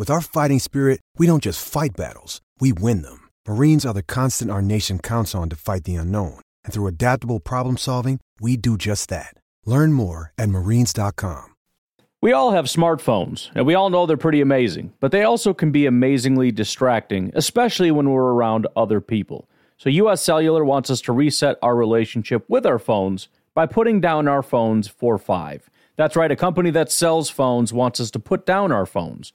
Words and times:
With 0.00 0.08
our 0.08 0.22
fighting 0.22 0.60
spirit, 0.60 1.00
we 1.18 1.26
don't 1.26 1.42
just 1.42 1.62
fight 1.62 1.90
battles, 1.94 2.40
we 2.58 2.72
win 2.72 3.02
them. 3.02 3.28
Marines 3.46 3.84
are 3.84 3.92
the 3.92 4.02
constant 4.02 4.50
our 4.50 4.62
nation 4.62 4.98
counts 4.98 5.34
on 5.34 5.50
to 5.50 5.56
fight 5.56 5.84
the 5.84 5.96
unknown. 5.96 6.40
And 6.64 6.72
through 6.72 6.86
adaptable 6.86 7.38
problem 7.38 7.76
solving, 7.76 8.18
we 8.40 8.56
do 8.56 8.78
just 8.78 9.10
that. 9.10 9.34
Learn 9.66 9.92
more 9.92 10.32
at 10.38 10.48
marines.com. 10.48 11.48
We 12.22 12.32
all 12.32 12.52
have 12.52 12.64
smartphones, 12.64 13.50
and 13.54 13.66
we 13.66 13.74
all 13.74 13.90
know 13.90 14.06
they're 14.06 14.16
pretty 14.16 14.40
amazing, 14.40 14.94
but 15.00 15.12
they 15.12 15.22
also 15.22 15.52
can 15.52 15.70
be 15.70 15.84
amazingly 15.84 16.50
distracting, 16.50 17.30
especially 17.34 17.90
when 17.90 18.08
we're 18.08 18.32
around 18.32 18.66
other 18.74 19.02
people. 19.02 19.50
So, 19.76 19.90
US 19.90 20.22
Cellular 20.22 20.64
wants 20.64 20.88
us 20.88 21.02
to 21.02 21.12
reset 21.12 21.58
our 21.60 21.76
relationship 21.76 22.48
with 22.48 22.64
our 22.64 22.78
phones 22.78 23.28
by 23.52 23.66
putting 23.66 24.00
down 24.00 24.28
our 24.28 24.42
phones 24.42 24.88
for 24.88 25.18
five. 25.18 25.68
That's 25.96 26.16
right, 26.16 26.32
a 26.32 26.36
company 26.36 26.70
that 26.70 26.90
sells 26.90 27.28
phones 27.28 27.74
wants 27.74 28.00
us 28.00 28.10
to 28.12 28.18
put 28.18 28.46
down 28.46 28.72
our 28.72 28.86
phones. 28.86 29.34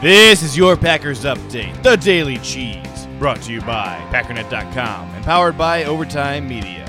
This 0.00 0.44
is 0.44 0.56
your 0.56 0.76
Packers 0.76 1.24
Update, 1.24 1.82
the 1.82 1.96
Daily 1.96 2.38
Cheese, 2.38 3.08
brought 3.18 3.42
to 3.42 3.52
you 3.52 3.60
by 3.62 3.98
Packernet.com 4.12 5.10
and 5.10 5.24
powered 5.24 5.58
by 5.58 5.82
Overtime 5.86 6.46
Media. 6.46 6.84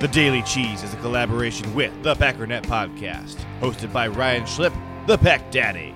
The 0.00 0.08
Daily 0.08 0.42
Cheese 0.42 0.82
is 0.82 0.92
a 0.92 0.96
collaboration 0.96 1.72
with 1.76 1.92
the 2.02 2.16
Packernet 2.16 2.62
Podcast, 2.62 3.36
hosted 3.60 3.92
by 3.92 4.08
Ryan 4.08 4.42
Schlip, 4.42 4.74
the 5.06 5.16
Pack 5.16 5.52
Daddy. 5.52 5.94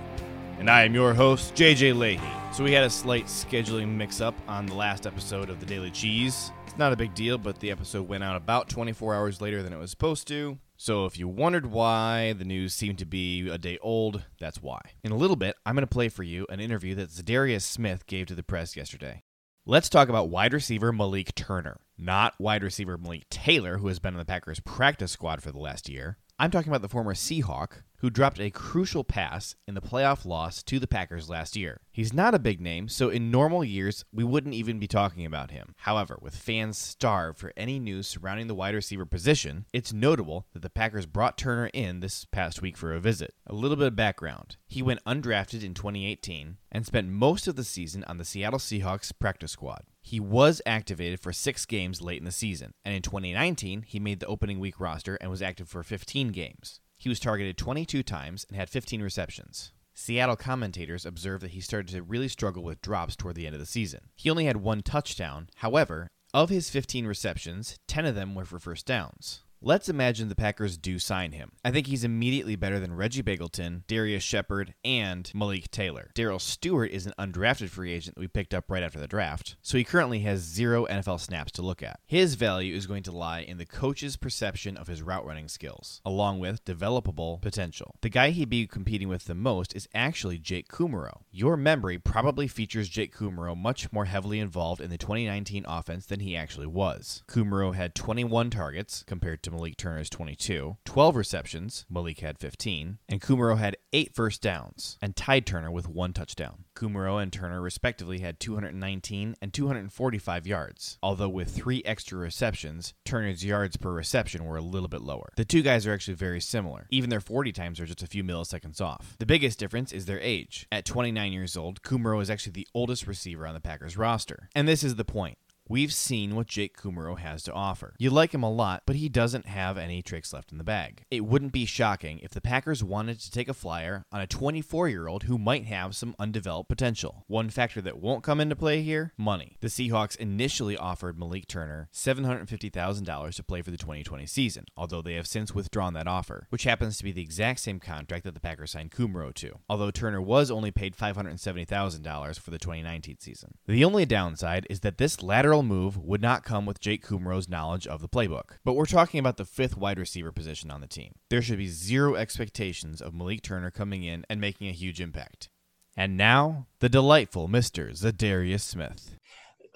And 0.60 0.70
I 0.70 0.84
am 0.84 0.94
your 0.94 1.12
host, 1.12 1.56
JJ 1.56 1.98
Leahy. 1.98 2.22
So 2.53 2.62
we 2.62 2.71
had 2.71 2.84
a 2.84 2.91
slight 2.91 3.25
scheduling 3.25 3.88
mix 3.88 4.21
up 4.21 4.36
on 4.47 4.66
the 4.66 4.75
last 4.75 5.09
episode 5.09 5.50
of 5.50 5.59
the 5.59 5.66
Daily 5.66 5.91
Cheese. 5.91 6.53
Not 6.76 6.92
a 6.92 6.96
big 6.96 7.14
deal, 7.14 7.38
but 7.38 7.60
the 7.60 7.70
episode 7.70 8.08
went 8.08 8.24
out 8.24 8.34
about 8.34 8.68
24 8.68 9.14
hours 9.14 9.40
later 9.40 9.62
than 9.62 9.72
it 9.72 9.78
was 9.78 9.92
supposed 9.92 10.26
to. 10.28 10.58
So 10.76 11.06
if 11.06 11.16
you 11.16 11.28
wondered 11.28 11.66
why 11.66 12.32
the 12.32 12.44
news 12.44 12.74
seemed 12.74 12.98
to 12.98 13.06
be 13.06 13.48
a 13.48 13.58
day 13.58 13.78
old, 13.80 14.24
that's 14.40 14.60
why. 14.60 14.80
In 15.04 15.12
a 15.12 15.16
little 15.16 15.36
bit, 15.36 15.54
I'm 15.64 15.76
going 15.76 15.86
to 15.86 15.86
play 15.86 16.08
for 16.08 16.24
you 16.24 16.46
an 16.48 16.58
interview 16.58 16.96
that 16.96 17.10
Za'Darius 17.10 17.62
Smith 17.62 18.06
gave 18.06 18.26
to 18.26 18.34
the 18.34 18.42
press 18.42 18.76
yesterday. 18.76 19.22
Let's 19.64 19.88
talk 19.88 20.08
about 20.08 20.30
wide 20.30 20.52
receiver 20.52 20.92
Malik 20.92 21.36
Turner, 21.36 21.80
not 21.96 22.34
wide 22.40 22.64
receiver 22.64 22.98
Malik 22.98 23.28
Taylor, 23.30 23.78
who 23.78 23.86
has 23.86 24.00
been 24.00 24.14
on 24.14 24.18
the 24.18 24.24
Packers 24.24 24.58
practice 24.58 25.12
squad 25.12 25.44
for 25.44 25.52
the 25.52 25.60
last 25.60 25.88
year. 25.88 26.18
I'm 26.41 26.50
talking 26.50 26.70
about 26.70 26.82
the 26.82 26.88
former 26.88 27.14
Seahawk, 27.14 27.84
who 27.98 28.10
dropped 28.10 28.41
a 28.41 28.50
crucial 28.50 29.04
pass 29.04 29.54
in 29.68 29.74
the 29.74 29.80
playoff 29.80 30.26
loss 30.26 30.60
to 30.64 30.80
the 30.80 30.88
Packers 30.88 31.30
last 31.30 31.56
year. 31.56 31.80
He's 31.94 32.12
not 32.12 32.34
a 32.34 32.41
big 32.41 32.60
name, 32.60 32.88
so 32.88 33.09
in 33.09 33.31
normal 33.31 33.65
years, 33.65 34.05
we 34.12 34.25
wouldn't 34.25 34.56
even 34.56 34.81
be 34.81 34.88
talking 34.88 35.25
about 35.25 35.53
him. 35.53 35.77
However, 35.77 36.19
with 36.21 36.34
fans 36.34 36.77
starved 36.77 37.38
for 37.38 37.53
any 37.56 37.78
news 37.78 38.09
surrounding 38.09 38.49
the 38.49 38.55
wide 38.56 38.75
receiver 38.75 39.06
position, 39.06 39.66
it's 39.72 39.93
notable 39.93 40.44
that 40.54 40.62
the 40.62 40.71
Packers 40.71 41.06
brought 41.06 41.38
Turner 41.38 41.71
in 41.72 42.00
this 42.00 42.25
past 42.25 42.60
week 42.60 42.77
for 42.77 42.93
a 42.93 42.99
visit. 42.99 43.33
A 43.47 43.54
little 43.54 43.77
bit 43.77 43.87
of 43.87 43.94
background. 43.94 44.56
He 44.66 44.83
went 44.83 45.04
undrafted 45.04 45.62
in 45.62 45.72
2018 45.72 46.56
and 46.72 46.84
spent 46.84 47.10
most 47.10 47.47
of 47.47 47.54
the 47.54 47.62
season 47.62 48.03
on 48.09 48.19
the 48.19 48.25
Seattle 48.25 48.59
Seahawks 48.59 49.12
practice 49.16 49.53
squad. 49.53 49.84
He 50.03 50.19
was 50.19 50.60
activated 50.66 51.21
for 51.21 51.33
six 51.33 51.65
games 51.65 52.03
late 52.03 52.19
in 52.19 52.25
the 52.25 52.33
season, 52.33 52.75
and 52.84 52.93
in 52.93 53.03
2019, 53.03 53.83
he 53.83 54.00
made 54.00 54.19
the 54.19 54.27
opening 54.27 54.59
week 54.59 54.81
roster 54.81 55.15
and 55.21 55.31
was 55.31 55.43
active 55.43 55.69
for 55.69 55.84
15 55.84 56.33
games. 56.33 56.81
He 56.97 57.09
was 57.09 57.21
targeted 57.21 57.56
22 57.56 58.03
times 58.03 58.44
and 58.49 58.56
had 58.56 58.69
15 58.69 59.00
receptions. 59.00 59.71
Seattle 59.97 60.34
commentators 60.34 61.06
observed 61.06 61.44
that 61.44 61.53
he 61.53 61.60
started 61.60 61.93
to 61.93 62.03
really 62.03 62.27
struggle 62.27 62.65
with 62.65 62.82
drops 62.82 63.15
toward 63.15 63.37
the 63.37 63.47
end 63.47 63.55
of 63.55 63.60
the 63.60 63.66
season. 63.66 64.00
He 64.16 64.28
only 64.28 64.47
had 64.47 64.56
one 64.56 64.82
touchdown. 64.82 65.49
However, 65.56 66.09
of 66.34 66.50
his 66.50 66.69
15 66.69 67.06
receptions, 67.06 67.78
10 67.87 68.04
of 68.04 68.16
them 68.16 68.34
were 68.34 68.44
for 68.44 68.59
first 68.59 68.87
downs. 68.87 69.43
Let's 69.66 69.88
imagine 69.88 70.28
the 70.28 70.34
Packers 70.34 70.76
do 70.76 70.98
sign 70.98 71.32
him. 71.32 71.52
I 71.64 71.70
think 71.70 71.86
he's 71.86 72.04
immediately 72.04 72.54
better 72.54 72.78
than 72.78 72.94
Reggie 72.94 73.22
Begelton, 73.22 73.86
Darrius 73.86 74.22
Shepherd, 74.22 74.75
and 74.84 75.32
Malik 75.34 75.70
Taylor. 75.70 76.10
Darrell 76.12 76.38
Stewart 76.38 76.91
is 76.91 77.06
an 77.06 77.14
undrafted 77.19 77.70
free 77.70 77.91
agent 77.91 78.14
that 78.16 78.20
we 78.20 78.28
picked 78.28 78.53
up 78.53 78.70
right 78.70 78.82
after 78.82 79.00
the 79.00 79.08
draft, 79.08 79.56
so 79.62 79.78
he 79.78 79.82
currently 79.84 80.19
has 80.19 80.41
zero 80.41 80.84
NFL 80.84 81.19
snaps 81.19 81.50
to 81.53 81.62
look 81.62 81.82
at. 81.82 81.98
His 82.04 82.34
value 82.34 82.76
is 82.76 82.86
going 82.86 83.04
to 83.04 83.10
lie 83.10 83.41
in 83.41 83.56
the 83.56 83.64
coach's 83.64 84.19
perception 84.19 84.76
of 84.76 84.86
his 84.86 85.00
route 85.00 85.24
running 85.24 85.48
skills, 85.48 86.03
along 86.04 86.41
with 86.41 86.66
developable 86.66 87.41
potential. 87.41 87.94
The 88.03 88.10
guy 88.10 88.32
he'd 88.32 88.50
be 88.50 88.66
competing 88.66 89.08
with 89.08 89.24
the 89.24 89.34
most 89.34 89.74
is 89.74 89.88
actually 89.94 90.36
Jake 90.36 90.69
Kumerow. 90.69 91.22
Your 91.32 91.56
memory 91.56 91.97
probably 91.97 92.48
features 92.48 92.91
Jake 92.91 93.16
Kumerow 93.16 93.56
much 93.56 93.91
more 93.91 94.04
heavily 94.04 94.41
involved 94.41 94.82
in 94.82 94.91
the 94.91 94.98
2019 94.98 95.64
offense 95.66 96.04
than 96.04 96.20
he 96.20 96.36
actually 96.36 96.66
was. 96.66 97.22
Kumerow 97.26 97.74
had 97.74 97.94
21 97.94 98.50
targets 98.50 99.03
compared 99.06 99.42
to 99.42 99.53
Malik 99.54 99.77
Turner's 99.77 100.10
22, 100.10 100.77
12 100.84 101.16
receptions, 101.16 101.86
Malik 101.89 102.21
had 102.21 102.39
15, 102.39 102.98
and 103.09 103.21
Kumerow 103.21 103.56
had 103.56 103.77
8 103.92 104.15
first 104.15 104.42
downs, 104.42 104.98
and 105.01 105.15
tied 105.15 105.47
Turner 105.47 105.71
with 105.71 105.89
one 105.89 106.12
touchdown. 106.12 106.65
Kumerow 106.74 107.22
and 107.22 107.33
Turner 107.33 107.60
respectively 107.60 108.18
had 108.18 108.41
219 108.41 109.36
and 109.41 109.53
245 109.53 110.47
yards, 110.47 110.98
although 111.03 111.28
with 111.28 111.54
3 111.54 111.83
extra 111.84 112.18
receptions, 112.18 112.95
Turner's 113.04 113.45
yards 113.45 113.77
per 113.77 113.92
reception 113.92 114.45
were 114.45 114.56
a 114.56 114.62
little 114.62 114.89
bit 114.89 115.03
lower. 115.03 115.33
The 115.36 115.45
two 115.45 115.62
guys 115.62 115.86
are 115.86 115.92
actually 115.92 116.15
very 116.15 116.41
similar. 116.41 116.86
Even 116.91 117.10
their 117.10 117.21
40 117.21 117.53
times 117.53 117.78
are 117.78 117.86
just 117.86 118.03
a 118.03 118.09
few 118.09 118.24
milliseconds 118.24 118.80
off. 118.80 119.16
The 119.18 119.27
biggest 119.27 119.59
difference 119.59 119.92
is 119.92 120.06
their 120.06 120.21
age. 120.21 120.66
At 120.72 120.84
29 120.84 121.33
years 121.33 121.56
old, 121.56 121.83
Kumerow 121.83 122.21
is 122.21 122.30
actually 122.30 122.53
the 122.53 122.68
oldest 122.74 123.06
receiver 123.06 123.47
on 123.47 123.54
the 123.54 123.60
Packers 123.60 123.97
roster. 123.97 124.48
And 124.54 124.66
this 124.66 124.83
is 124.83 124.97
the 124.97 125.04
point. 125.04 125.39
We've 125.66 125.95
seen 125.95 126.37
what 126.37 126.47
Jake 126.47 126.77
Kumerow 126.77 127.19
has 127.19 127.43
to 127.45 127.53
offer. 127.53 127.95
You 127.99 128.11
like 128.11 128.34
him 128.34 128.43
a 128.43 128.51
lot, 128.51 128.83
but 128.84 128.97
he 128.97 129.09
doesn't 129.09 129.47
have 129.47 129.78
any 129.78 130.03
tricks 130.03 130.31
left 130.31 130.53
in 130.53 130.59
the 130.59 130.65
bag. 130.65 131.05
It 131.11 131.25
wouldn't 131.25 131.53
be 131.53 131.65
shocking 131.65 132.19
if 132.19 132.33
the 132.33 132.43
Packers 132.43 132.84
wanted 132.84 133.19
to 133.21 133.31
take 133.31 133.49
a 133.49 133.55
flyer 133.55 134.05
on 134.13 134.21
a 134.21 134.27
24 134.27 134.91
year 134.91 135.09
old 135.09 135.22
who 135.22 135.39
might 135.39 135.65
have 135.65 135.97
some 135.97 136.15
undeveloped 136.19 136.69
potential. 136.69 137.25
One 137.28 137.49
factor 137.49 137.81
that 137.81 137.99
won't 137.99 138.22
come 138.22 138.41
into 138.41 138.55
play 138.55 138.83
here 138.83 139.15
money. 139.16 139.57
The 139.61 139.69
Seahawks 139.69 140.16
initially 140.16 140.77
offered 140.77 141.19
Malik 141.19 141.47
Turner 141.47 141.89
$750,000 141.95 143.34
to 143.34 143.43
play 143.43 143.63
for 143.63 143.71
the 143.71 143.78
2020 143.78 144.27
season, 144.27 144.66
although 144.77 145.01
they 145.01 145.15
have 145.15 145.27
since 145.27 145.55
withdrawn 145.55 145.95
that 145.95 146.07
offer, 146.07 146.47
which 146.51 146.65
happens 146.65 146.99
to 146.99 147.05
be 147.05 147.13
the 147.13 147.22
exact 147.22 147.61
same 147.61 147.81
contract 147.81 148.25
that 148.25 148.34
the 148.34 148.41
Packers 148.41 148.72
signed 148.72 148.91
Kumerow 148.91 149.33
to, 149.37 149.61
although 149.71 149.91
Turner 149.91 150.21
was 150.21 150.51
only 150.51 150.71
paid 150.71 150.95
$570,000 150.95 152.39
for 152.39 152.51
the 152.51 152.59
2019 152.59 153.19
season. 153.19 153.55
The 153.66 153.84
only 153.84 154.05
downside 154.05 154.66
is 154.69 154.81
that 154.81 154.99
this 154.99 155.22
lateral 155.22 155.53
move 155.62 155.97
would 155.97 156.21
not 156.21 156.45
come 156.45 156.66
with 156.66 156.80
Jake 156.80 157.06
Kumerow's 157.06 157.48
knowledge 157.48 157.86
of 157.86 158.01
the 158.01 158.09
playbook. 158.09 158.59
But 158.65 158.74
we're 158.74 158.86
talking 158.86 159.21
about 159.21 159.36
the 159.36 159.45
fifth 159.45 159.77
wide 159.77 159.98
receiver 159.98 160.33
position 160.33 160.71
on 160.71 160.80
the 160.80 160.86
team. 160.86 161.15
There 161.30 161.42
should 161.42 161.59
be 161.59 161.68
zero 161.68 162.15
expectations 162.15 163.01
of 163.01 163.15
Malik 163.15 163.42
Turner 163.42 163.71
coming 163.71 164.03
in 164.04 164.24
and 164.28 164.41
making 164.41 164.68
a 164.68 164.72
huge 164.72 165.01
impact. 165.01 165.48
And 165.97 166.16
now, 166.16 166.66
the 166.80 166.89
delightful 166.89 167.48
Mr. 167.48 167.91
Za'Darius 167.92 168.62
Smith. 168.62 169.16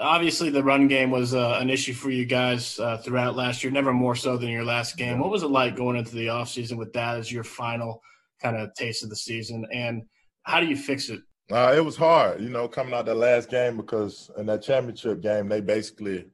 Obviously, 0.01 0.51
the 0.51 0.63
run 0.63 0.89
game 0.89 1.11
was 1.11 1.35
uh, 1.35 1.59
an 1.61 1.71
issue 1.71 1.93
for 1.93 2.11
you 2.11 2.25
guys 2.25 2.79
uh, 2.79 2.99
throughout 2.99 3.37
last 3.37 3.63
year, 3.63 3.73
never 3.73 3.93
more 3.93 4.15
so 4.15 4.37
than 4.37 4.49
your 4.49 4.65
last 4.65 4.97
game. 4.97 5.19
What 5.19 5.31
was 5.31 5.43
it 5.43 5.51
like 5.51 5.77
going 5.77 5.97
into 5.97 6.15
the 6.15 6.27
offseason 6.27 6.77
with 6.77 6.93
that 6.93 7.19
as 7.19 7.33
your 7.33 7.45
final 7.45 8.01
kind 8.41 8.57
of 8.57 8.75
taste 8.75 9.03
of 9.03 9.11
the 9.11 9.17
season? 9.17 9.67
And 9.73 10.03
how 10.43 10.61
do 10.61 10.67
you 10.67 10.77
fix 10.77 11.09
it? 11.09 11.21
Uh, 11.51 11.73
it 11.75 11.81
was 11.83 11.97
hard, 11.97 12.43
you 12.43 12.51
know, 12.51 12.69
coming 12.69 12.93
out 12.93 13.07
that 13.07 13.15
last 13.15 13.49
game 13.49 13.77
because 13.79 14.31
in 14.37 14.45
that 14.47 14.61
championship 14.61 15.23
game, 15.23 15.49
they 15.49 15.63
basically 15.63 16.27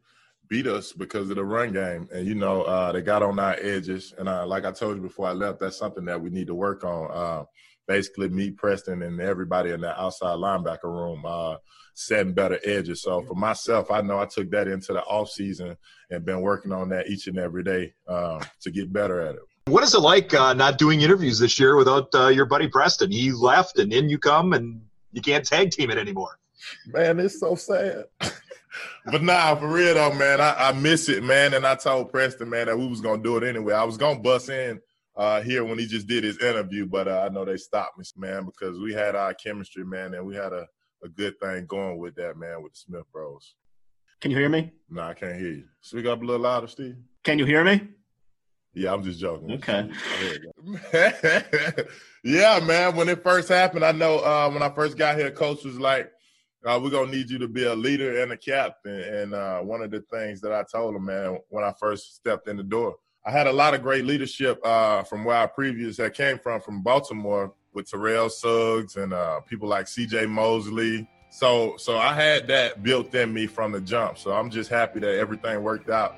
beat 0.49 0.67
us 0.67 0.93
because 0.93 1.31
of 1.31 1.37
the 1.37 1.45
run 1.45 1.73
game. 1.73 2.09
And, 2.13 2.27
you 2.27 2.35
know, 2.35 2.63
uh, 2.63 2.91
they 2.91 3.01
got 3.01 3.23
on 3.23 3.39
our 3.39 3.57
edges. 3.61 4.13
And 4.19 4.29
uh, 4.29 4.45
like 4.45 4.65
I 4.65 4.73
told 4.73 4.97
you 4.97 5.03
before 5.03 5.29
I 5.29 5.33
left, 5.33 5.61
that's 5.61 5.77
something 5.79 6.05
that 6.07 6.21
we 6.21 6.31
need 6.31 6.49
to 6.49 6.55
work 6.55 6.83
on. 6.83 7.11
Uh, 7.13 7.45
basically, 7.87 8.29
me, 8.29 8.51
Preston, 8.51 9.03
and 9.03 9.21
everybody 9.21 9.71
in 9.71 9.83
the 9.83 10.01
outside 10.01 10.37
linebacker 10.37 10.85
room 10.85 11.23
uh, 11.25 11.59
setting 11.95 12.33
better 12.33 12.59
edges. 12.65 13.03
So 13.03 13.23
for 13.23 13.37
myself, 13.37 13.93
I 13.93 14.01
know 14.01 14.19
I 14.19 14.27
took 14.27 14.51
that 14.51 14.67
into 14.67 14.95
the 14.95 15.03
off 15.03 15.31
season 15.31 15.77
and 16.11 16.25
been 16.25 16.41
working 16.41 16.73
on 16.73 16.89
that 16.89 17.07
each 17.07 17.29
and 17.29 17.39
every 17.39 17.63
day 17.63 17.95
um, 18.09 18.41
to 18.63 18.73
get 18.73 18.93
better 18.93 19.21
at 19.21 19.37
it. 19.37 19.43
What 19.67 19.85
is 19.85 19.95
it 19.95 20.01
like 20.01 20.35
uh, 20.35 20.55
not 20.55 20.77
doing 20.77 21.03
interviews 21.03 21.39
this 21.39 21.59
year 21.61 21.77
without 21.77 22.09
your 22.35 22.47
buddy 22.47 22.67
Preston? 22.67 23.13
He 23.13 23.31
left, 23.31 23.79
and 23.79 23.93
in 23.93 24.09
you 24.09 24.19
come, 24.19 24.53
and 24.53 24.83
you 25.15 25.23
can't 25.23 25.45
tag 25.45 25.71
team 25.71 25.91
it 25.91 25.99
anymore. 25.99 26.39
Man, 26.87 27.21
it's 27.21 27.39
so 27.39 27.55
sad. 27.55 28.05
but 29.07 29.23
nah, 29.23 29.55
for 29.55 29.69
real 29.69 29.95
though, 29.95 30.13
man, 30.13 30.41
I, 30.41 30.55
I, 30.69 30.73
miss 30.73 31.09
it, 31.09 31.23
man. 31.23 31.55
And 31.55 31.67
I 31.67 31.77
told 31.77 32.11
Preston, 32.11 32.51
man, 32.51 32.67
that 32.67 32.79
we 32.79 32.87
was 32.87 33.01
gonna 33.01 33.23
do 33.23 33.37
it 33.37 33.45
anyway. 33.45 33.75
I 33.75 33.85
was 33.85 33.97
gonna 33.97 34.19
bust 34.19 34.49
in 34.49 34.81
uh, 35.17 35.41
here 35.41 35.65
when 35.65 35.79
he 35.79 35.87
just 35.87 36.09
did 36.09 36.25
his 36.25 36.39
interview, 36.39 36.87
but 36.87 37.07
uh, 37.07 37.25
I 37.25 37.33
know 37.33 37.45
they 37.45 37.57
stopped 37.57 37.97
me, 37.97 38.05
man, 38.17 38.45
because 38.45 38.79
we 38.81 38.93
had 38.93 39.15
our 39.15 39.35
chemistry, 39.35 39.85
man, 39.85 40.15
and 40.15 40.27
we 40.27 40.35
had 40.35 40.53
a, 40.53 40.67
a 41.05 41.09
good 41.09 41.39
thing 41.41 41.67
going 41.67 41.99
with 41.99 42.17
that, 42.17 42.37
man, 42.37 42.63
with 42.63 42.73
the 42.73 42.79
Smith 42.79 43.05
Bros. 43.13 43.55
Can 44.21 44.33
you 44.33 44.37
hear 44.37 44.49
me? 44.49 44.73
No, 44.91 45.03
nah, 45.03 45.09
I 45.11 45.15
can't 45.15 45.39
hear 45.39 45.53
you. 45.53 45.65
Speak 45.81 46.07
up 46.07 46.21
a 46.21 46.25
little 46.25 46.43
louder, 46.43 46.67
Steve. 46.67 46.97
Can 47.23 47.39
you 47.39 47.45
hear 47.45 47.63
me? 47.63 47.89
Yeah, 48.75 48.93
I'm 48.93 49.03
just 49.03 49.21
joking. 49.21 49.53
Okay. 49.53 49.89
yeah, 52.25 52.61
man. 52.61 52.97
When 52.97 53.09
it 53.09 53.23
first 53.23 53.49
happened, 53.49 53.85
I 53.85 53.93
know 53.93 54.19
uh, 54.19 54.51
when 54.51 54.63
I 54.63 54.69
first 54.71 54.99
got 54.99 55.17
here, 55.17 55.31
coach 55.31 55.65
was 55.65 55.79
like, 55.79 56.11
uh, 56.67 56.81
"We're 56.83 56.91
gonna 56.91 57.11
need 57.11 57.31
you 57.31 57.39
to 57.39 57.49
be 57.49 57.65
a 57.65 57.75
leader 57.75 58.21
and 58.21 58.33
a 58.33 58.37
captain." 58.37 59.01
And 59.01 59.35
uh, 59.35 59.61
one 59.61 59.83
of 59.83 59.91
the 59.91 60.01
things 60.13 60.41
that 60.41 60.53
I 60.53 60.65
told 60.65 60.97
him, 60.97 61.05
man, 61.05 61.39
when 61.49 61.65
I 61.65 61.73
first 61.79 62.17
stepped 62.17 62.49
in 62.49 62.57
the 62.57 62.65
door, 62.65 62.97
I 63.25 63.31
had 63.31 63.47
a 63.47 63.53
lot 63.53 63.75
of 63.75 63.83
great 63.83 64.05
leadership 64.05 64.61
uh, 64.67 65.05
from 65.05 65.25
where 65.25 65.37
I 65.37 65.47
previous 65.47 65.97
had 65.97 66.15
came 66.15 66.39
from, 66.39 66.61
from 66.61 66.83
Baltimore, 66.83 67.55
with 67.75 67.91
Terrell 67.91 68.31
Suggs 68.31 68.97
and 68.97 69.13
uh, 69.13 69.41
people 69.41 69.69
like 69.69 69.89
C.J. 69.89 70.27
Mosley. 70.27 71.09
So, 71.31 71.77
so 71.77 71.99
I 71.99 72.15
had 72.15 72.47
that 72.47 72.83
built 72.83 73.13
in 73.15 73.33
me 73.33 73.47
from 73.47 73.73
the 73.73 73.81
jump. 73.81 74.19
So 74.19 74.33
I'm 74.33 74.51
just 74.51 74.71
happy 74.71 75.01
that 75.01 75.19
everything 75.19 75.63
worked 75.63 75.91
out. 75.91 76.17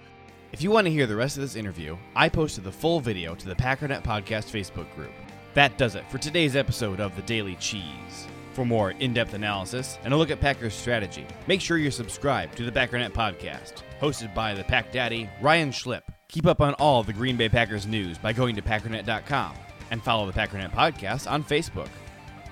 If 0.56 0.62
you 0.62 0.70
want 0.70 0.86
to 0.86 0.90
hear 0.90 1.06
the 1.06 1.14
rest 1.14 1.36
of 1.36 1.42
this 1.42 1.54
interview, 1.54 1.98
I 2.14 2.30
posted 2.30 2.64
the 2.64 2.72
full 2.72 2.98
video 2.98 3.34
to 3.34 3.46
the 3.46 3.54
Packernet 3.54 4.02
Podcast 4.02 4.50
Facebook 4.50 4.90
group. 4.94 5.12
That 5.52 5.76
does 5.76 5.96
it 5.96 6.10
for 6.10 6.16
today's 6.16 6.56
episode 6.56 6.98
of 6.98 7.14
The 7.14 7.20
Daily 7.20 7.56
Cheese. 7.56 8.26
For 8.54 8.64
more 8.64 8.92
in 8.92 9.12
depth 9.12 9.34
analysis 9.34 9.98
and 10.02 10.14
a 10.14 10.16
look 10.16 10.30
at 10.30 10.40
Packers 10.40 10.72
strategy, 10.72 11.26
make 11.46 11.60
sure 11.60 11.76
you're 11.76 11.90
subscribed 11.90 12.56
to 12.56 12.64
the 12.64 12.72
Packernet 12.72 13.12
Podcast, 13.12 13.82
hosted 14.00 14.34
by 14.34 14.54
the 14.54 14.64
Pack 14.64 14.92
Daddy, 14.92 15.28
Ryan 15.42 15.72
Schlip. 15.72 16.00
Keep 16.28 16.46
up 16.46 16.62
on 16.62 16.72
all 16.78 17.02
the 17.02 17.12
Green 17.12 17.36
Bay 17.36 17.50
Packers 17.50 17.86
news 17.86 18.16
by 18.16 18.32
going 18.32 18.56
to 18.56 18.62
Packernet.com 18.62 19.54
and 19.90 20.02
follow 20.02 20.24
the 20.24 20.32
Packernet 20.32 20.72
Podcast 20.72 21.30
on 21.30 21.44
Facebook. 21.44 21.90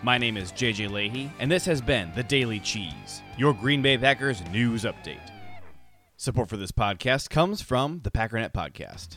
My 0.03 0.19
name 0.19 0.37
is 0.37 0.53
JJ 0.53 0.91
Leahy, 0.91 1.31
and 1.39 1.50
this 1.50 1.65
has 1.65 1.81
been 1.81 2.12
The 2.15 2.23
Daily 2.23 2.61
Cheese, 2.61 3.23
your 3.39 3.55
Green 3.55 3.81
Bay 3.81 3.97
Packers 3.97 4.43
news 4.50 4.85
update. 4.85 5.34
Support 6.16 6.49
for 6.49 6.56
this 6.56 6.70
podcast 6.70 7.28
comes 7.28 7.61
from 7.61 8.00
the 8.05 8.11
Packernet 8.11 8.52
Podcast. 8.52 9.16